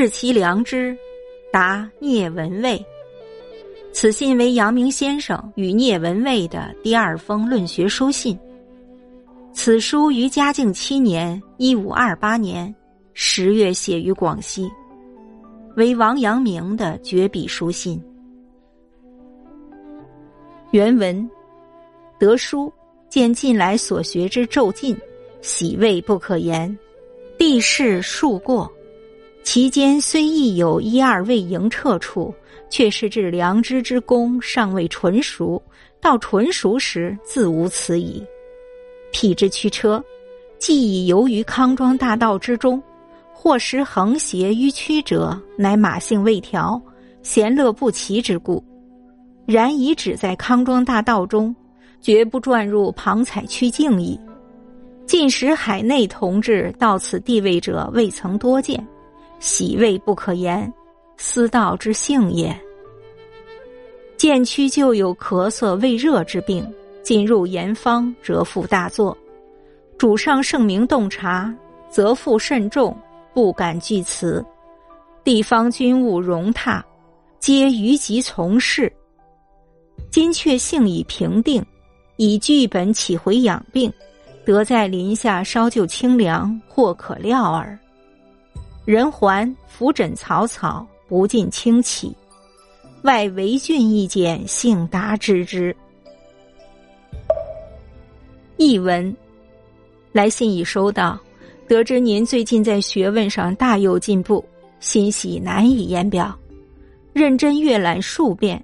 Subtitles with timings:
[0.00, 0.96] 治其良知，
[1.52, 2.82] 答聂文蔚。
[3.92, 8.38] 此信为阳明先生与聂文蔚的第二封论学书信。
[9.52, 12.74] 此书于嘉靖七年（一五二八年）
[13.12, 14.70] 十月写于广西，
[15.76, 18.02] 为王阳明的绝笔书信。
[20.70, 21.30] 原文：
[22.18, 22.72] 得书，
[23.10, 24.96] 见近来所学之骤进，
[25.42, 26.74] 喜味不可言。
[27.36, 28.72] 地势数过，
[29.42, 32.32] 其间虽亦有一二未营彻处，
[32.68, 35.60] 却是治良知之功尚未纯熟。
[36.00, 38.24] 到纯熟时，自无此矣。
[39.12, 40.02] 匹之驱车，
[40.58, 42.82] 既已游于康庄大道之中，
[43.34, 46.80] 或时横斜迂曲者，乃马性未调，
[47.22, 48.64] 闲乐不齐之故。
[49.46, 51.54] 然已止在康庄大道中，
[52.00, 54.18] 绝不转入庞采曲径矣。
[55.06, 58.86] 近时海内同志到此地位者，未曾多见，
[59.40, 60.72] 喜味不可言，
[61.16, 62.56] 思道之性也。
[64.16, 66.64] 见区就有咳嗽胃热之病。
[67.02, 69.16] 进入严方，则复大作；
[69.98, 71.52] 主上圣明洞察，
[71.88, 72.96] 则复甚重，
[73.34, 74.44] 不敢拒辞。
[75.24, 76.80] 地方军务容榻，
[77.40, 78.92] 皆于及从事。
[80.10, 81.64] 今却幸已平定，
[82.16, 83.92] 以剧本起回养病，
[84.44, 87.76] 得在林下稍就清凉，或可料耳。
[88.90, 92.12] 人还扶枕草草，不尽清起。
[93.02, 95.72] 外为俊一见，幸达知之。
[98.56, 99.16] 译文：
[100.10, 101.16] 来信已收到，
[101.68, 104.44] 得知您最近在学问上大有进步，
[104.80, 106.36] 欣喜难以言表。
[107.12, 108.60] 认真阅览数遍，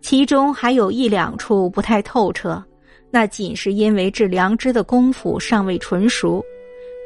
[0.00, 2.64] 其中还有一两处不太透彻，
[3.10, 6.42] 那仅是因为治良知的功夫尚未纯熟。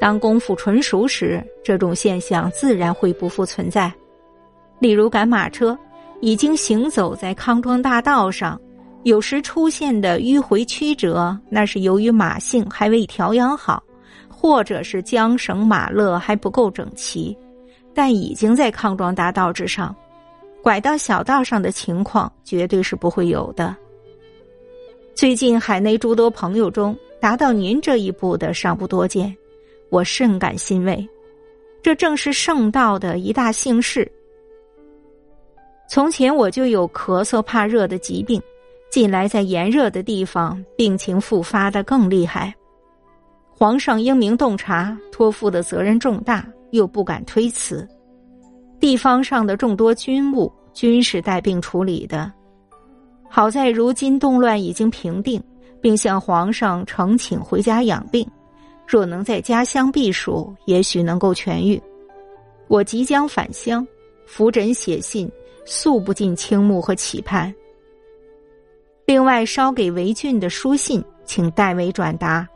[0.01, 3.93] 当功夫纯熟时，这种现象自然会不复存在。
[4.79, 5.79] 例如赶马车，
[6.23, 8.59] 已经行走在康庄大道上。
[9.03, 13.83] 有时出现的迂回曲折，那是由于马性还未调养好，
[14.29, 17.37] 或者是缰绳马勒还不够整齐，
[17.95, 19.95] 但已经在康庄大道之上，
[20.63, 23.75] 拐到小道上的情况绝对是不会有的。
[25.15, 29.35] 最近海内诸多朋友中，达到您这一步的尚不多见，
[29.91, 31.07] 我甚感欣慰。
[31.83, 34.11] 这正是圣道的一大幸事。
[35.89, 38.41] 从前我就有咳嗽怕热的疾病。
[38.91, 42.53] 近来在炎热的地方，病情复发的更厉害。
[43.49, 47.89] 皇上英明洞察，托付的责任重大，又不敢推辞。
[48.81, 52.33] 地方上的众多军务，均是带病处理的。
[53.29, 55.41] 好在如今动乱已经平定，
[55.81, 58.29] 并向皇上呈请回家养病。
[58.91, 61.81] 若能在家乡避暑，也许能够痊愈。
[62.67, 63.87] 我即将返乡，
[64.27, 65.31] 扶诊写信，
[65.65, 67.55] 诉不尽倾慕和期盼。
[69.07, 72.49] 另外，捎给韦俊的书信，请代为转达。